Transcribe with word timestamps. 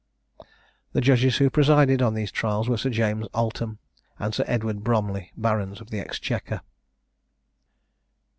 The 0.93 1.01
judges 1.01 1.37
who 1.37 1.51
presided 1.51 2.01
on 2.01 2.15
these 2.15 2.31
trials 2.31 2.67
were 2.67 2.75
Sir 2.77 2.89
James 2.89 3.27
Altham 3.35 3.77
and 4.17 4.33
Sir 4.33 4.43
Edward 4.47 4.83
Bromley, 4.83 5.31
barons 5.37 5.79
of 5.79 5.91
the 5.91 5.99
exchequer. 5.99 6.61